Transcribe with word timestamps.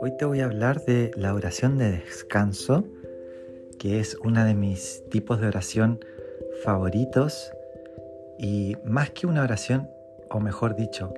Hoy 0.00 0.16
te 0.18 0.24
voy 0.24 0.40
a 0.40 0.46
hablar 0.46 0.84
de 0.84 1.10
la 1.16 1.34
oración 1.34 1.76
de 1.76 1.92
descanso, 1.92 2.84
que 3.78 4.00
es 4.00 4.16
una 4.24 4.46
de 4.46 4.54
mis 4.54 5.02
tipos 5.10 5.40
de 5.40 5.48
oración 5.48 6.00
favoritos 6.64 7.52
y 8.38 8.76
más 8.84 9.10
que 9.10 9.26
una 9.26 9.42
oración, 9.42 9.90
o 10.30 10.40
mejor 10.40 10.76
dicho, 10.76 11.12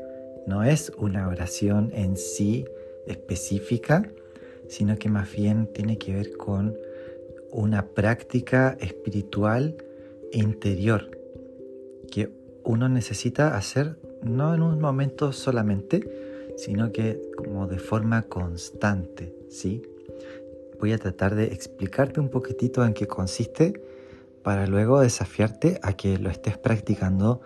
no 0.46 0.64
es 0.64 0.90
una 0.98 1.28
oración 1.28 1.90
en 1.94 2.16
sí 2.16 2.64
específica, 3.06 4.10
sino 4.68 4.98
que 4.98 5.08
más 5.08 5.32
bien 5.32 5.68
tiene 5.72 5.98
que 5.98 6.14
ver 6.14 6.36
con 6.36 6.76
una 7.52 7.86
práctica 7.86 8.76
espiritual 8.80 9.76
interior 10.32 11.10
que 12.10 12.30
uno 12.64 12.88
necesita 12.88 13.56
hacer 13.56 13.96
no 14.22 14.54
en 14.54 14.62
un 14.62 14.80
momento 14.80 15.32
solamente, 15.32 16.02
sino 16.56 16.92
que 16.92 17.20
como 17.36 17.66
de 17.66 17.78
forma 17.78 18.22
constante, 18.22 19.34
¿sí? 19.48 19.82
Voy 20.80 20.92
a 20.92 20.98
tratar 20.98 21.34
de 21.34 21.44
explicarte 21.44 22.20
un 22.20 22.28
poquitito 22.28 22.84
en 22.84 22.92
qué 22.92 23.06
consiste 23.06 23.80
para 24.42 24.66
luego 24.66 25.00
desafiarte 25.00 25.78
a 25.82 25.92
que 25.92 26.18
lo 26.18 26.30
estés 26.30 26.58
practicando 26.58 27.40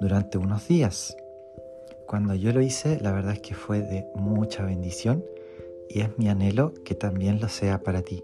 durante 0.00 0.38
unos 0.38 0.66
días. 0.66 1.16
Cuando 2.06 2.34
yo 2.34 2.52
lo 2.52 2.60
hice, 2.60 2.98
la 3.00 3.12
verdad 3.12 3.34
es 3.34 3.40
que 3.40 3.54
fue 3.54 3.80
de 3.80 4.06
mucha 4.16 4.64
bendición 4.64 5.24
y 5.88 6.00
es 6.00 6.18
mi 6.18 6.28
anhelo 6.28 6.74
que 6.84 6.94
también 6.94 7.40
lo 7.40 7.48
sea 7.48 7.82
para 7.82 8.02
ti. 8.02 8.22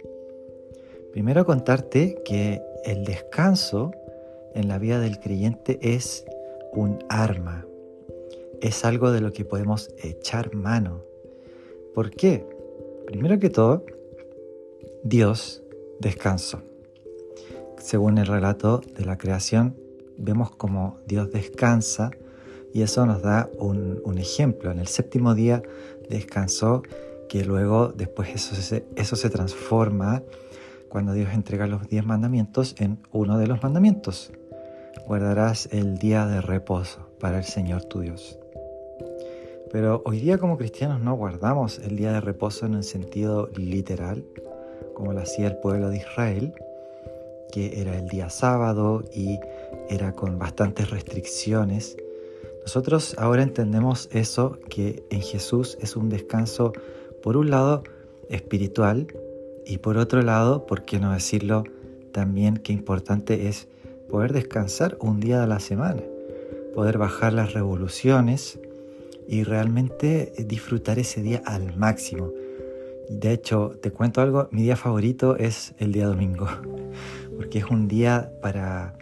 Primero 1.12 1.46
contarte 1.46 2.20
que 2.24 2.60
el 2.84 3.04
descanso 3.04 3.92
en 4.54 4.68
la 4.68 4.78
vida 4.78 4.98
del 4.98 5.20
creyente 5.20 5.78
es 5.80 6.24
un 6.72 6.98
arma, 7.08 7.64
es 8.60 8.84
algo 8.84 9.10
de 9.10 9.20
lo 9.20 9.32
que 9.32 9.44
podemos 9.44 9.90
echar 9.98 10.54
mano. 10.54 11.02
¿Por 11.94 12.10
qué? 12.10 12.46
Primero 13.06 13.38
que 13.38 13.50
todo, 13.50 13.84
Dios 15.02 15.62
descansó. 16.00 16.62
Según 17.78 18.18
el 18.18 18.26
relato 18.26 18.80
de 18.96 19.04
la 19.04 19.18
creación, 19.18 19.76
vemos 20.18 20.50
como 20.50 20.98
Dios 21.06 21.30
descansa 21.30 22.10
y 22.72 22.82
eso 22.82 23.06
nos 23.06 23.22
da 23.22 23.48
un, 23.58 24.18
ejemplo. 24.18 24.70
En 24.70 24.78
el 24.78 24.88
séptimo 24.88 25.34
día 25.34 25.62
descansó, 26.08 26.82
que 27.28 27.44
luego 27.44 27.88
después 27.88 28.28
eso 28.34 28.54
se, 28.54 28.84
eso 28.94 29.16
se 29.16 29.30
transforma 29.30 30.22
cuando 30.88 31.12
Dios 31.12 31.32
entrega 31.32 31.66
los 31.66 31.88
diez 31.88 32.04
mandamientos 32.04 32.74
en 32.78 32.98
uno 33.12 33.38
de 33.38 33.46
los 33.46 33.62
mandamientos. 33.62 34.32
Guardarás 35.06 35.68
el 35.72 35.98
día 35.98 36.26
de 36.26 36.40
reposo 36.40 37.10
para 37.18 37.38
el 37.38 37.44
Señor 37.44 37.84
tu 37.84 38.00
Dios. 38.00 38.38
Pero 39.72 40.02
hoy 40.04 40.20
día 40.20 40.38
como 40.38 40.56
cristianos 40.56 41.00
no 41.00 41.14
guardamos 41.14 41.78
el 41.80 41.96
día 41.96 42.12
de 42.12 42.20
reposo 42.20 42.66
en 42.66 42.76
un 42.76 42.82
sentido 42.82 43.48
literal, 43.56 44.24
como 44.94 45.12
lo 45.12 45.20
hacía 45.20 45.48
el 45.48 45.56
pueblo 45.56 45.88
de 45.88 45.98
Israel, 45.98 46.54
que 47.52 47.80
era 47.80 47.96
el 47.98 48.08
día 48.08 48.30
sábado 48.30 49.04
y 49.12 49.38
era 49.88 50.12
con 50.12 50.38
bastantes 50.38 50.90
restricciones. 50.90 51.96
Nosotros 52.62 53.14
ahora 53.18 53.42
entendemos 53.42 54.08
eso, 54.12 54.58
que 54.68 55.04
en 55.10 55.20
Jesús 55.20 55.78
es 55.80 55.96
un 55.96 56.08
descanso, 56.08 56.72
por 57.22 57.36
un 57.36 57.50
lado, 57.50 57.82
espiritual 58.28 59.06
y 59.64 59.78
por 59.78 59.98
otro 59.98 60.22
lado, 60.22 60.66
por 60.66 60.84
qué 60.84 60.98
no 60.98 61.12
decirlo, 61.12 61.64
también 62.12 62.56
qué 62.56 62.72
importante 62.72 63.48
es 63.48 63.68
poder 64.08 64.32
descansar 64.32 64.96
un 65.00 65.20
día 65.20 65.40
de 65.40 65.46
la 65.46 65.60
semana, 65.60 66.02
poder 66.74 66.98
bajar 66.98 67.32
las 67.32 67.52
revoluciones, 67.52 68.58
y 69.28 69.44
realmente 69.44 70.32
disfrutar 70.46 70.98
ese 70.98 71.22
día 71.22 71.42
al 71.44 71.76
máximo. 71.76 72.32
De 73.08 73.32
hecho, 73.32 73.72
te 73.80 73.92
cuento 73.92 74.20
algo, 74.20 74.48
mi 74.50 74.62
día 74.62 74.76
favorito 74.76 75.36
es 75.36 75.74
el 75.78 75.92
día 75.92 76.06
domingo, 76.06 76.48
porque 77.36 77.58
es 77.58 77.66
un 77.66 77.88
día 77.88 78.32
para 78.42 78.94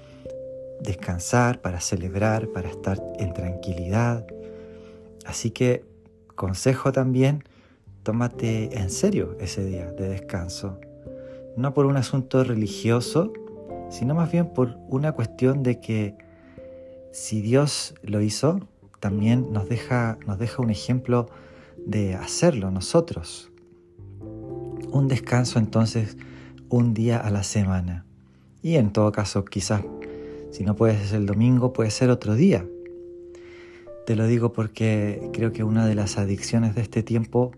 descansar, 0.81 1.61
para 1.61 1.81
celebrar, 1.81 2.49
para 2.49 2.69
estar 2.69 3.03
en 3.19 3.33
tranquilidad. 3.33 4.27
Así 5.25 5.51
que 5.51 5.85
consejo 6.35 6.93
también, 6.93 7.45
tómate 8.03 8.77
en 8.77 8.91
serio 8.91 9.37
ese 9.41 9.65
día 9.65 9.91
de 9.93 10.09
descanso. 10.09 10.79
No 11.57 11.73
por 11.73 11.87
un 11.87 11.97
asunto 11.97 12.45
religioso, 12.45 13.33
sino 13.89 14.15
más 14.15 14.31
bien 14.31 14.53
por 14.53 14.77
una 14.89 15.13
cuestión 15.13 15.63
de 15.63 15.81
que 15.81 16.17
si 17.13 17.41
Dios 17.41 17.95
lo 18.03 18.21
hizo, 18.21 18.61
también 19.05 19.53
nos 19.53 19.69
deja, 19.69 20.17
nos 20.27 20.39
deja 20.39 20.63
un 20.63 20.71
ejemplo 20.71 21.29
de 21.77 22.15
hacerlo 22.15 22.71
nosotros. 22.71 23.53
Un 24.91 25.09
descanso 25.09 25.59
entonces 25.59 26.17
un 26.71 26.95
día 26.95 27.19
a 27.19 27.29
la 27.29 27.43
semana. 27.43 28.07
Y 28.63 28.77
en 28.77 28.95
todo 28.95 29.13
caso, 29.13 29.45
quizás 29.45 29.83
si 30.53 30.65
no 30.65 30.75
puede 30.75 30.97
ser 31.05 31.19
el 31.19 31.27
domingo, 31.27 31.75
puede 31.75 31.91
ser 31.91 32.09
otro 32.09 32.35
día. 32.35 32.67
Te 34.07 34.17
lo 34.17 34.27
digo 34.27 34.55
porque 34.55 35.29
creo 35.35 35.53
que 35.53 35.65
una 35.65 35.87
de 35.87 35.95
las 35.95 36.17
adicciones 36.17 36.75
de 36.75 36.81
este 36.81 37.03
tiempo, 37.03 37.53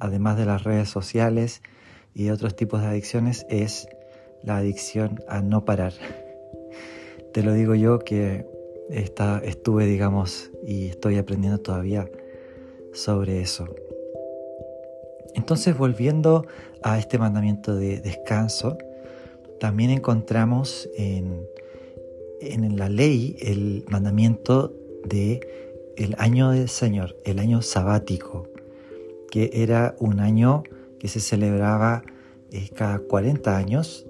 además 0.00 0.38
de 0.38 0.46
las 0.46 0.64
redes 0.64 0.88
sociales 0.88 1.60
y 2.14 2.24
de 2.24 2.32
otros 2.32 2.56
tipos 2.56 2.80
de 2.80 2.86
adicciones, 2.86 3.44
es 3.50 3.86
la 4.42 4.56
adicción 4.56 5.20
a 5.28 5.42
no 5.42 5.66
parar. 5.66 5.92
Te 7.34 7.42
lo 7.42 7.52
digo 7.52 7.74
yo 7.74 7.98
que 7.98 8.55
estuve, 8.90 9.86
digamos, 9.86 10.50
y 10.64 10.88
estoy 10.88 11.18
aprendiendo 11.18 11.58
todavía 11.58 12.10
sobre 12.92 13.40
eso. 13.40 13.66
Entonces, 15.34 15.76
volviendo 15.76 16.46
a 16.82 16.98
este 16.98 17.18
mandamiento 17.18 17.76
de 17.76 18.00
descanso, 18.00 18.78
también 19.60 19.90
encontramos 19.90 20.88
en, 20.96 21.46
en 22.40 22.76
la 22.76 22.88
ley 22.88 23.36
el 23.40 23.84
mandamiento 23.88 24.74
de 25.04 25.40
el 25.96 26.14
año 26.18 26.50
del 26.50 26.68
Señor, 26.68 27.16
el 27.24 27.38
año 27.38 27.62
sabático, 27.62 28.48
que 29.30 29.50
era 29.54 29.96
un 29.98 30.20
año 30.20 30.62
que 30.98 31.08
se 31.08 31.20
celebraba 31.20 32.04
eh, 32.52 32.68
cada 32.74 32.98
40 32.98 33.56
años 33.56 34.06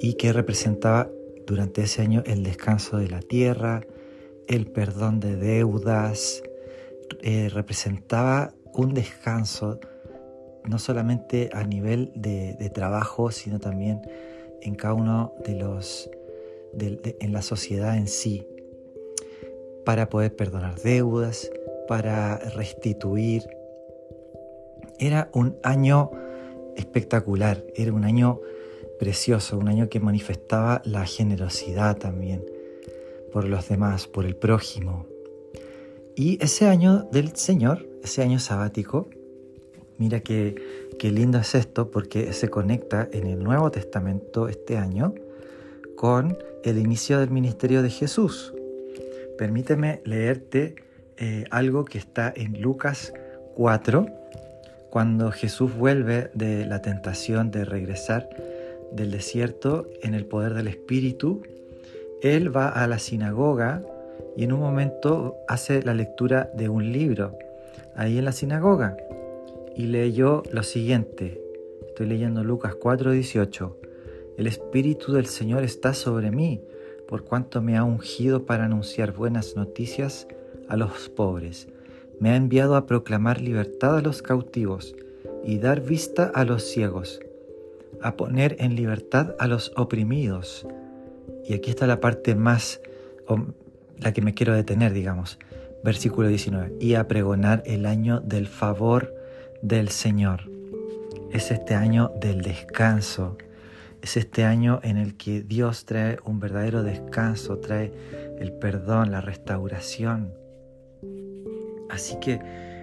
y 0.00 0.14
que 0.14 0.32
representaba 0.32 1.10
durante 1.50 1.82
ese 1.82 2.00
año 2.00 2.22
el 2.26 2.44
descanso 2.44 2.98
de 2.98 3.08
la 3.08 3.18
tierra, 3.18 3.80
el 4.46 4.66
perdón 4.70 5.18
de 5.18 5.34
deudas, 5.34 6.44
eh, 7.22 7.48
representaba 7.52 8.54
un 8.72 8.94
descanso 8.94 9.80
no 10.64 10.78
solamente 10.78 11.50
a 11.52 11.64
nivel 11.64 12.12
de, 12.14 12.70
trabajo, 12.72 13.32
sino 13.32 13.58
también 13.58 14.00
en 14.62 14.76
cada 14.76 14.94
uno 14.94 15.34
de 15.44 15.56
los, 15.56 16.08
en 16.78 17.32
la 17.32 17.42
sociedad 17.42 17.96
en 17.96 18.06
sí, 18.06 18.46
para 19.84 20.08
poder 20.08 20.36
perdonar 20.36 20.78
deudas, 20.78 21.50
para 21.88 22.36
restituir. 22.54 23.42
Era 25.00 25.30
un 25.34 25.56
año 25.64 26.12
espectacular, 26.76 27.64
era 27.74 27.92
un 27.92 28.04
año 28.04 28.38
precioso, 29.00 29.56
un 29.56 29.68
año 29.68 29.88
que 29.88 29.98
manifestaba 29.98 30.82
la 30.84 31.06
generosidad 31.06 31.96
también 31.96 32.44
por 33.32 33.48
los 33.48 33.66
demás, 33.66 34.06
por 34.06 34.26
el 34.26 34.36
prójimo. 34.36 35.06
Y 36.14 36.38
ese 36.44 36.66
año 36.66 37.08
del 37.10 37.34
Señor, 37.34 37.88
ese 38.04 38.22
año 38.22 38.38
sabático, 38.38 39.08
mira 39.96 40.20
qué, 40.20 40.54
qué 40.98 41.10
lindo 41.10 41.38
es 41.38 41.54
esto 41.54 41.90
porque 41.90 42.34
se 42.34 42.50
conecta 42.50 43.08
en 43.10 43.26
el 43.26 43.42
Nuevo 43.42 43.70
Testamento 43.70 44.48
este 44.48 44.76
año 44.76 45.14
con 45.96 46.36
el 46.62 46.76
inicio 46.76 47.20
del 47.20 47.30
ministerio 47.30 47.82
de 47.82 47.88
Jesús. 47.88 48.52
Permíteme 49.38 50.02
leerte 50.04 50.74
eh, 51.16 51.44
algo 51.50 51.86
que 51.86 51.96
está 51.96 52.30
en 52.36 52.60
Lucas 52.60 53.14
4, 53.54 54.06
cuando 54.90 55.30
Jesús 55.30 55.74
vuelve 55.74 56.30
de 56.34 56.66
la 56.66 56.82
tentación 56.82 57.50
de 57.50 57.64
regresar 57.64 58.28
del 58.92 59.10
desierto 59.10 59.88
en 60.02 60.14
el 60.14 60.26
poder 60.26 60.54
del 60.54 60.68
Espíritu, 60.68 61.42
él 62.22 62.54
va 62.54 62.68
a 62.68 62.86
la 62.86 62.98
sinagoga 62.98 63.82
y 64.36 64.44
en 64.44 64.52
un 64.52 64.60
momento 64.60 65.36
hace 65.48 65.82
la 65.82 65.94
lectura 65.94 66.50
de 66.54 66.68
un 66.68 66.92
libro 66.92 67.36
ahí 67.94 68.18
en 68.18 68.24
la 68.24 68.32
sinagoga 68.32 68.96
y 69.74 69.86
leyó 69.86 70.42
lo 70.52 70.62
siguiente. 70.62 71.40
Estoy 71.88 72.06
leyendo 72.06 72.44
Lucas 72.44 72.74
4:18. 72.74 73.76
El 74.36 74.46
Espíritu 74.46 75.12
del 75.12 75.26
Señor 75.26 75.64
está 75.64 75.94
sobre 75.94 76.30
mí, 76.30 76.62
por 77.08 77.24
cuanto 77.24 77.62
me 77.62 77.76
ha 77.76 77.84
ungido 77.84 78.44
para 78.46 78.64
anunciar 78.64 79.12
buenas 79.12 79.56
noticias 79.56 80.26
a 80.68 80.76
los 80.76 81.08
pobres. 81.08 81.68
Me 82.20 82.30
ha 82.30 82.36
enviado 82.36 82.76
a 82.76 82.86
proclamar 82.86 83.40
libertad 83.40 83.96
a 83.96 84.02
los 84.02 84.22
cautivos 84.22 84.94
y 85.42 85.58
dar 85.58 85.80
vista 85.80 86.30
a 86.34 86.44
los 86.44 86.62
ciegos 86.64 87.20
a 88.02 88.16
poner 88.16 88.56
en 88.58 88.76
libertad 88.76 89.34
a 89.38 89.46
los 89.46 89.72
oprimidos. 89.76 90.66
Y 91.44 91.54
aquí 91.54 91.70
está 91.70 91.86
la 91.86 92.00
parte 92.00 92.34
más, 92.34 92.80
la 93.98 94.12
que 94.12 94.22
me 94.22 94.34
quiero 94.34 94.54
detener, 94.54 94.92
digamos. 94.92 95.38
Versículo 95.82 96.28
19. 96.28 96.76
Y 96.80 96.94
a 96.94 97.08
pregonar 97.08 97.62
el 97.66 97.86
año 97.86 98.20
del 98.20 98.46
favor 98.46 99.14
del 99.62 99.88
Señor. 99.88 100.50
Es 101.32 101.50
este 101.50 101.74
año 101.74 102.12
del 102.20 102.42
descanso. 102.42 103.36
Es 104.02 104.16
este 104.16 104.44
año 104.44 104.80
en 104.82 104.96
el 104.96 105.16
que 105.16 105.42
Dios 105.42 105.84
trae 105.84 106.18
un 106.24 106.40
verdadero 106.40 106.82
descanso, 106.82 107.58
trae 107.58 107.92
el 108.38 108.52
perdón, 108.52 109.10
la 109.10 109.20
restauración. 109.20 110.32
Así 111.90 112.18
que 112.20 112.40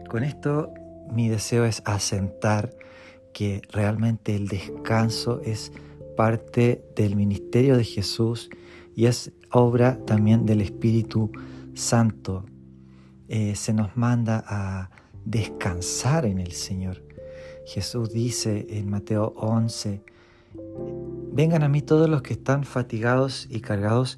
con 0.09 0.23
esto 0.23 0.73
mi 1.11 1.29
deseo 1.29 1.65
es 1.65 1.81
asentar 1.85 2.69
que 3.37 3.61
realmente 3.71 4.35
el 4.35 4.47
descanso 4.47 5.41
es 5.45 5.71
parte 6.15 6.83
del 6.95 7.15
ministerio 7.15 7.77
de 7.77 7.83
Jesús 7.83 8.49
y 8.95 9.05
es 9.05 9.31
obra 9.51 10.03
también 10.07 10.47
del 10.47 10.59
Espíritu 10.59 11.31
Santo. 11.75 12.45
Eh, 13.27 13.55
se 13.55 13.73
nos 13.75 13.95
manda 13.95 14.43
a 14.47 14.89
descansar 15.23 16.25
en 16.25 16.39
el 16.39 16.53
Señor. 16.53 17.03
Jesús 17.67 18.11
dice 18.11 18.65
en 18.71 18.89
Mateo 18.89 19.35
11, 19.37 20.01
vengan 21.31 21.61
a 21.61 21.69
mí 21.69 21.83
todos 21.83 22.09
los 22.09 22.23
que 22.23 22.33
están 22.33 22.63
fatigados 22.63 23.45
y 23.51 23.61
cargados, 23.61 24.17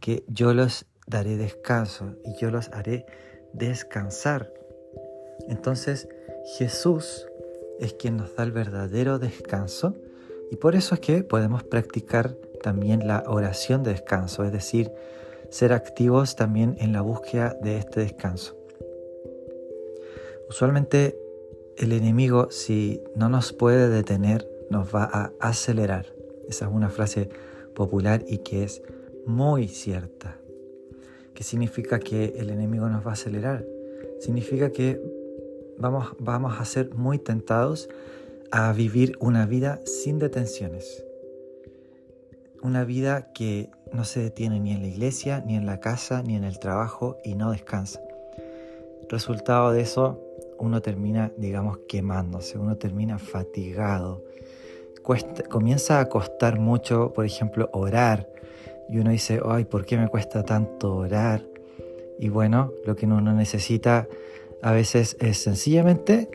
que 0.00 0.24
yo 0.26 0.52
los 0.52 0.84
daré 1.06 1.36
descanso 1.36 2.16
y 2.24 2.36
yo 2.40 2.50
los 2.50 2.70
haré 2.70 3.06
descansar. 3.52 4.52
Entonces 5.46 6.08
Jesús 6.58 7.28
es 7.78 7.94
quien 7.94 8.16
nos 8.16 8.34
da 8.36 8.44
el 8.44 8.52
verdadero 8.52 9.18
descanso 9.18 9.94
y 10.50 10.56
por 10.56 10.74
eso 10.74 10.94
es 10.94 11.00
que 11.00 11.22
podemos 11.22 11.62
practicar 11.62 12.34
también 12.62 13.06
la 13.06 13.24
oración 13.26 13.82
de 13.82 13.92
descanso, 13.92 14.44
es 14.44 14.52
decir, 14.52 14.90
ser 15.50 15.72
activos 15.72 16.36
también 16.36 16.76
en 16.78 16.92
la 16.92 17.00
búsqueda 17.00 17.56
de 17.62 17.76
este 17.78 18.00
descanso. 18.00 18.56
Usualmente 20.48 21.18
el 21.76 21.92
enemigo, 21.92 22.50
si 22.50 23.02
no 23.14 23.28
nos 23.28 23.52
puede 23.52 23.88
detener, 23.88 24.48
nos 24.70 24.94
va 24.94 25.04
a 25.04 25.32
acelerar. 25.40 26.06
Esa 26.48 26.66
es 26.66 26.72
una 26.72 26.88
frase 26.88 27.28
popular 27.74 28.24
y 28.26 28.38
que 28.38 28.64
es 28.64 28.82
muy 29.26 29.68
cierta. 29.68 30.38
¿Qué 31.34 31.44
significa 31.44 32.00
que 32.00 32.34
el 32.38 32.50
enemigo 32.50 32.88
nos 32.88 33.06
va 33.06 33.10
a 33.10 33.12
acelerar? 33.12 33.64
Significa 34.18 34.70
que 34.70 35.00
vamos, 35.78 36.14
vamos 36.18 36.60
a 36.60 36.64
ser 36.64 36.94
muy 36.94 37.18
tentados 37.18 37.88
a 38.50 38.72
vivir 38.72 39.16
una 39.20 39.46
vida 39.46 39.80
sin 39.84 40.18
detenciones. 40.18 41.04
Una 42.62 42.84
vida 42.84 43.32
que 43.32 43.70
no 43.92 44.04
se 44.04 44.20
detiene 44.20 44.58
ni 44.60 44.72
en 44.72 44.82
la 44.82 44.88
iglesia, 44.88 45.42
ni 45.46 45.56
en 45.56 45.66
la 45.66 45.80
casa, 45.80 46.22
ni 46.22 46.34
en 46.34 46.44
el 46.44 46.58
trabajo 46.58 47.18
y 47.24 47.34
no 47.34 47.52
descansa. 47.52 48.00
Resultado 49.08 49.72
de 49.72 49.82
eso, 49.82 50.20
uno 50.58 50.82
termina, 50.82 51.32
digamos, 51.36 51.78
quemándose, 51.88 52.58
uno 52.58 52.76
termina 52.76 53.18
fatigado. 53.18 54.22
comienza 55.48 56.00
a 56.00 56.08
costar 56.08 56.58
mucho, 56.58 57.12
por 57.12 57.24
ejemplo, 57.24 57.70
orar. 57.72 58.28
Y 58.90 58.98
uno 58.98 59.10
dice, 59.10 59.40
ay, 59.46 59.64
¿por 59.64 59.84
qué 59.84 59.96
me 59.96 60.08
cuesta 60.08 60.42
tanto 60.42 60.96
orar? 60.96 61.42
Y 62.18 62.28
bueno, 62.28 62.72
lo 62.84 62.96
que 62.96 63.06
uno 63.06 63.20
necesita 63.32 64.08
a 64.62 64.72
veces 64.72 65.16
es 65.20 65.38
sencillamente 65.38 66.30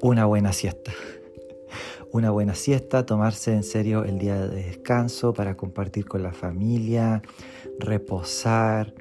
una 0.00 0.26
buena 0.26 0.52
siesta. 0.52 0.92
Una 2.12 2.30
buena 2.30 2.54
siesta, 2.54 3.06
tomarse 3.06 3.54
en 3.54 3.62
serio 3.62 4.04
el 4.04 4.18
día 4.18 4.46
de 4.46 4.64
descanso 4.64 5.32
para 5.32 5.56
compartir 5.56 6.04
con 6.04 6.22
la 6.22 6.32
familia, 6.34 7.22
reposar. 7.78 8.92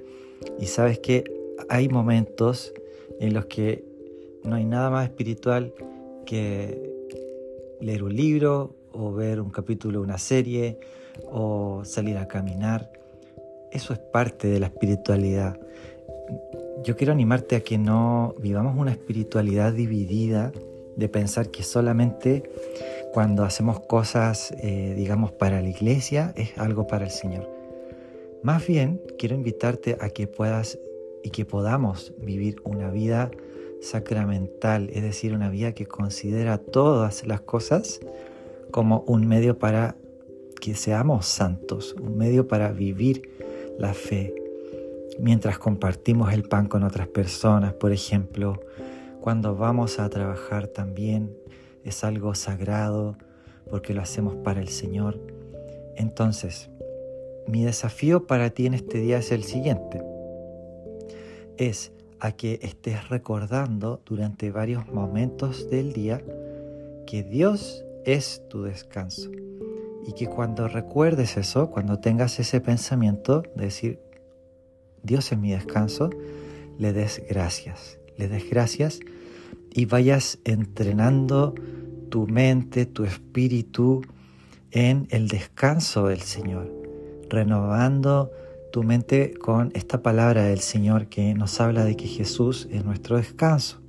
Y 0.58 0.68
sabes 0.68 1.00
que 1.00 1.26
hay 1.68 1.90
momentos 1.90 2.74
en 3.20 3.34
los 3.34 3.48
que 3.48 3.84
no 4.46 4.56
hay 4.56 4.64
nada 4.64 4.90
más 4.90 5.10
espiritual 5.10 5.74
que 6.26 6.90
leer 7.82 8.04
un 8.04 8.16
libro 8.16 8.76
o 8.94 9.12
ver 9.12 9.42
un 9.42 9.50
capítulo 9.50 10.00
de 10.00 10.06
una 10.06 10.18
serie 10.18 10.80
o 11.30 11.84
salir 11.84 12.18
a 12.18 12.30
caminar. 12.30 12.94
Eso 13.74 13.92
es 13.92 14.00
parte 14.00 14.48
de 14.48 14.62
la 14.62 14.68
espiritualidad 14.68 15.60
yo 16.84 16.96
quiero 16.96 17.14
animarte 17.14 17.56
a 17.56 17.62
que 17.62 17.78
no 17.78 18.36
vivamos 18.40 18.78
una 18.78 18.92
espiritualidad 18.92 19.74
dividida 19.74 20.52
de 20.96 21.10
pensar 21.10 21.50
que 21.50 21.64
solamente 21.64 22.44
cuando 23.14 23.44
hacemos 23.44 23.80
cosas, 23.82 24.54
eh, 24.62 24.94
digamos, 24.96 25.32
para 25.32 25.62
la 25.62 25.70
iglesia 25.70 26.34
es 26.36 26.58
algo 26.58 26.88
para 26.88 27.06
el 27.06 27.12
Señor. 27.12 27.50
Más 28.44 28.66
bien, 28.66 29.02
quiero 29.18 29.36
invitarte 29.36 29.98
a 30.00 30.10
que 30.10 30.28
puedas 30.28 30.80
y 31.24 31.30
que 31.30 31.46
podamos 31.46 32.14
vivir 32.18 32.56
una 32.64 32.90
vida 32.90 33.30
sacramental, 33.82 34.90
es 34.92 35.04
decir, 35.04 35.34
una 35.34 35.50
vida 35.50 35.74
que 35.74 35.86
considera 35.86 36.58
todas 36.58 37.28
las 37.28 37.42
cosas 37.42 38.00
como 38.72 39.04
un 39.08 39.28
medio 39.28 39.60
para 39.60 39.96
que 40.60 40.76
seamos 40.76 41.26
santos, 41.26 41.96
un 42.02 42.18
medio 42.18 42.48
para 42.48 42.72
vivir 42.72 43.30
la 43.78 43.94
fe, 43.94 44.34
mientras 45.20 45.58
compartimos 45.58 46.34
el 46.34 46.44
pan 46.44 46.68
con 46.68 46.84
otras 46.84 47.08
personas, 47.08 47.74
por 47.74 47.92
ejemplo, 47.92 48.60
cuando 49.20 49.56
vamos 49.56 50.00
a 50.00 50.10
trabajar 50.10 50.68
también 50.68 51.36
es 51.84 52.04
algo 52.04 52.36
sagrado 52.36 53.18
porque 53.70 53.94
lo 53.94 54.02
hacemos 54.02 54.36
para 54.36 54.62
el 54.62 54.70
Señor. 54.70 55.20
Entonces, 55.96 56.70
mi 57.48 57.64
desafío 57.64 58.28
para 58.28 58.50
ti 58.50 58.66
en 58.66 58.74
este 58.74 59.00
día 59.00 59.18
es 59.18 59.32
el 59.32 59.44
siguiente. 59.44 60.02
Es 61.58 61.92
a 62.20 62.32
que 62.32 62.60
estés 62.62 63.10
recordando 63.10 64.02
durante 64.06 64.52
varios 64.52 64.88
momentos 64.88 65.70
del 65.70 65.94
día 65.94 66.22
que 67.06 67.24
Dios 67.24 67.84
es 68.06 68.44
tu 68.50 68.64
descanso. 68.64 69.32
Y 70.08 70.14
que 70.14 70.28
cuando 70.28 70.68
recuerdes 70.68 71.38
eso, 71.38 71.70
cuando 71.70 72.00
tengas 72.00 72.40
ese 72.40 72.62
pensamiento 72.62 73.44
de 73.56 73.66
decir, 73.66 74.00
Dios 75.04 75.32
es 75.32 75.38
mi 75.38 75.52
descanso, 75.52 76.10
le 76.78 76.94
des 76.94 77.24
gracias, 77.30 78.00
le 78.18 78.28
des 78.28 78.50
gracias 78.50 79.00
y 79.72 79.86
vayas 79.86 80.40
entrenando 80.44 81.56
tu 82.10 82.28
mente, 82.28 82.86
tu 82.86 83.04
espíritu 83.04 84.02
en 84.72 85.08
el 85.10 85.28
descanso 85.28 86.08
del 86.08 86.22
Señor, 86.22 86.72
renovando 87.30 88.32
tu 88.72 88.84
mente 88.84 89.34
con 89.34 89.72
esta 89.76 90.02
palabra 90.02 90.44
del 90.44 90.60
Señor 90.60 91.08
que 91.08 91.34
nos 91.34 91.60
habla 91.60 91.84
de 91.84 91.96
que 91.96 92.08
Jesús 92.08 92.68
es 92.72 92.86
nuestro 92.86 93.18
descanso, 93.18 93.82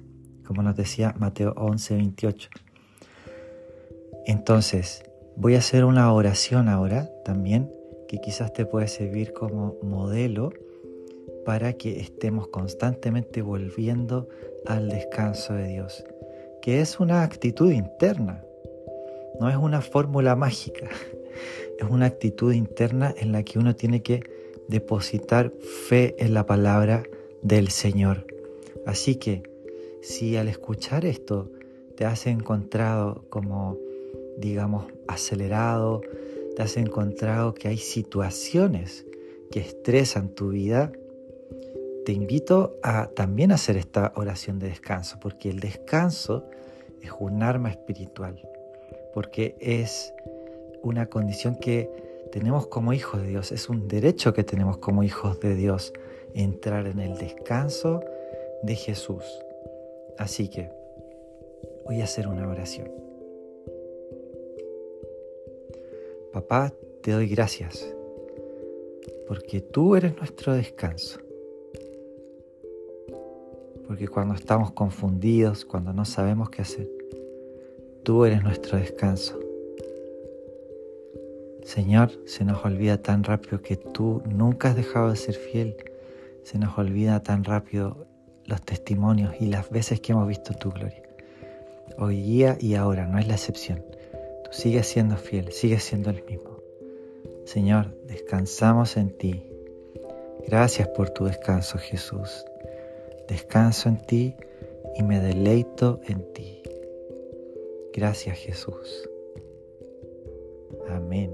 como 0.47 0.63
nos 0.63 0.77
decía 0.77 1.15
Mateo 1.19 1.55
11, 1.57 1.95
28. 1.97 2.51
Entonces, 4.27 5.03
voy 5.37 5.55
a 5.55 5.59
hacer 5.59 5.85
una 5.85 6.13
oración 6.13 6.69
ahora 6.69 7.11
también 7.25 7.71
que 8.09 8.21
quizás 8.21 8.53
te 8.53 8.67
puede 8.67 8.89
servir 8.89 9.33
como 9.33 9.77
modelo 9.83 10.53
para 11.45 11.73
que 11.75 12.01
estemos 12.01 12.49
constantemente 12.49 13.43
volviendo 13.43 14.29
al 14.67 14.89
descanso 14.89 15.55
de 15.55 15.69
Dios, 15.69 16.05
que 16.61 16.81
es 16.81 17.01
una 17.01 17.23
actitud 17.23 17.71
interna, 17.71 18.45
no 19.41 19.49
es 19.49 19.57
una 19.57 19.81
fórmula 19.81 20.37
mágica, 20.37 20.89
es 21.79 21.89
una 21.89 22.07
actitud 22.07 22.53
interna 22.53 23.15
en 23.17 23.33
la 23.33 23.43
que 23.43 23.59
uno 23.59 23.75
tiene 23.75 24.03
que 24.03 24.23
depositar 24.69 25.53
fe 25.89 26.15
en 26.19 26.35
la 26.35 26.47
palabra 26.47 27.03
del 27.43 27.69
Señor. 27.69 28.27
Así 28.87 29.17
que 29.17 29.43
si 30.03 30.37
al 30.37 30.49
escuchar 30.49 31.05
esto 31.05 31.51
te 31.97 32.05
has 32.05 32.27
encontrado 32.27 33.25
como, 33.29 33.79
digamos, 34.39 34.87
acelerado, 35.07 36.01
te 36.57 36.63
has 36.63 36.77
encontrado 36.77 37.55
que 37.55 37.69
hay 37.69 37.79
situaciones 37.79 39.07
que 39.51 39.61
estresan 39.61 40.35
tu 40.35 40.49
vida, 40.49 40.93
te 42.05 42.13
invito 42.13 42.79
a 42.83 43.09
también 43.09 43.53
hacer 43.53 43.77
esta 43.77 44.13
oración 44.17 44.59
de 44.59 44.69
descanso, 44.69 45.19
porque 45.21 45.51
el 45.51 45.61
descanso 45.61 46.45
es 47.01 47.11
un 47.19 47.43
arma 47.43 47.71
espiritual, 47.71 48.41
porque 49.15 49.57
es 49.61 50.13
una 50.83 51.07
condición 51.07 51.57
que 51.57 51.91
tenemos 52.33 52.67
como 52.67 52.93
hijos 52.93 53.23
de 53.23 53.29
Dios, 53.29 53.53
es 53.53 53.69
un 53.69 53.87
derecho 53.87 54.33
que 54.33 54.43
tenemos 54.43 54.79
como 54.79 55.05
hijos 55.05 55.39
de 55.41 55.55
Dios, 55.55 55.93
entrar 56.35 56.87
en 56.87 56.99
el 56.99 57.19
descanso 57.19 58.01
de 58.63 58.75
Jesús. 58.75 59.25
Así 60.19 60.49
que 60.49 60.71
voy 61.85 62.01
a 62.01 62.05
hacer 62.05 62.27
una 62.27 62.49
oración. 62.49 62.91
Papá, 66.33 66.73
te 67.03 67.13
doy 67.13 67.29
gracias, 67.29 67.95
porque 69.29 69.61
tú 69.61 69.95
eres 69.95 70.17
nuestro 70.17 70.55
descanso 70.55 71.21
porque 73.93 74.09
cuando 74.09 74.33
estamos 74.33 74.71
confundidos, 74.71 75.67
cuando 75.67 75.93
no 75.93 76.07
sabemos 76.07 76.49
qué 76.49 76.63
hacer, 76.63 76.89
tú 78.03 78.25
eres 78.25 78.43
nuestro 78.43 78.79
descanso. 78.79 79.39
Señor, 81.63 82.11
se 82.25 82.43
nos 82.47 82.65
olvida 82.65 83.03
tan 83.03 83.23
rápido 83.23 83.61
que 83.61 83.77
tú 83.77 84.23
nunca 84.25 84.71
has 84.71 84.77
dejado 84.77 85.11
de 85.11 85.17
ser 85.17 85.35
fiel 85.35 85.77
se 86.43 86.59
nos 86.59 86.79
olvida 86.79 87.23
tan 87.23 87.45
rápido 87.45 88.07
los 88.47 88.63
testimonios 88.63 89.35
y 89.39 89.49
las 89.49 89.69
veces 89.69 90.01
que 90.01 90.13
hemos 90.13 90.27
visto 90.27 90.55
tu 90.55 90.71
gloria. 90.71 91.03
Hoy 91.99 92.23
día 92.23 92.57
y 92.59 92.77
ahora 92.77 93.07
no 93.07 93.19
es 93.19 93.29
la 93.29 93.35
excepción. 93.35 93.85
Tú 94.43 94.53
sigues 94.53 94.87
siendo 94.87 95.19
fiel, 95.19 95.53
sigues 95.53 95.85
siendo 95.85 96.09
el 96.09 96.25
mismo. 96.25 96.63
Señor, 97.45 97.95
descansamos 98.07 98.97
en 98.97 99.11
ti. 99.19 99.47
Gracias 100.49 100.89
por 100.89 101.11
tu 101.11 101.27
descanso, 101.27 101.77
Jesús. 101.77 102.47
Descanso 103.29 103.89
en 103.89 103.99
ti 104.07 104.35
y 104.97 105.03
me 105.03 105.21
deleito 105.21 106.01
en 106.05 106.33
ti. 106.33 106.63
Gracias, 107.93 108.39
Jesús. 108.39 109.09
Amén. 110.89 111.33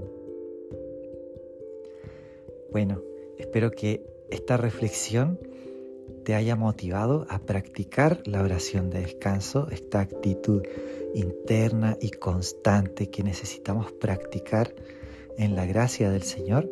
Bueno, 2.71 3.01
espero 3.37 3.71
que 3.71 4.05
esta 4.29 4.57
reflexión 4.57 5.39
te 6.23 6.35
haya 6.35 6.55
motivado 6.55 7.25
a 7.29 7.39
practicar 7.39 8.21
la 8.25 8.43
oración 8.43 8.89
de 8.89 9.01
descanso, 9.01 9.67
esta 9.71 10.01
actitud 10.01 10.61
interna 11.15 11.97
y 11.99 12.11
constante 12.11 13.09
que 13.09 13.23
necesitamos 13.23 13.91
practicar 13.93 14.73
en 15.37 15.55
la 15.55 15.65
gracia 15.65 16.11
del 16.11 16.23
Señor. 16.23 16.69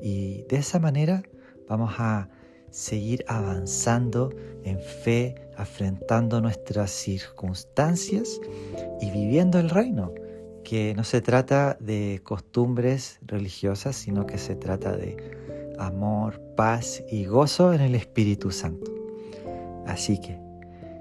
Y 0.00 0.44
de 0.44 0.56
esa 0.58 0.78
manera 0.78 1.24
vamos 1.66 1.94
a 1.98 2.30
seguir 2.70 3.24
avanzando 3.28 4.30
en 4.64 4.80
fe, 4.80 5.34
afrontando 5.56 6.40
nuestras 6.40 6.90
circunstancias 6.90 8.40
y 9.00 9.10
viviendo 9.10 9.58
el 9.58 9.70
reino, 9.70 10.12
que 10.64 10.94
no 10.94 11.04
se 11.04 11.20
trata 11.20 11.76
de 11.80 12.20
costumbres 12.22 13.18
religiosas, 13.22 13.96
sino 13.96 14.26
que 14.26 14.38
se 14.38 14.54
trata 14.54 14.96
de 14.96 15.16
amor, 15.78 16.40
paz 16.56 17.02
y 17.10 17.24
gozo 17.24 17.72
en 17.72 17.80
el 17.80 17.94
Espíritu 17.94 18.50
Santo. 18.50 18.92
Así 19.86 20.20
que, 20.20 20.38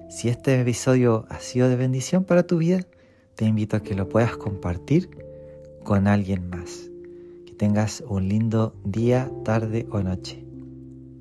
si 0.10 0.30
este 0.30 0.62
episodio 0.62 1.26
ha 1.30 1.40
sido 1.40 1.68
de 1.68 1.76
bendición 1.76 2.24
para 2.24 2.44
tu 2.44 2.60
vida, 2.60 2.80
te 3.36 3.46
invito 3.46 3.78
a 3.78 3.84
que 3.84 3.94
lo 3.94 4.08
puedas 4.08 4.38
compartir 4.38 5.10
con 5.84 6.08
alguien 6.08 6.50
más. 6.50 6.90
Que 7.46 7.54
tengas 7.54 8.02
un 8.08 8.30
lindo 8.30 8.74
día, 8.84 9.30
tarde 9.44 9.86
o 9.92 10.00
noche. 10.00 10.47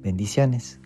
Bendiciones. 0.07 0.79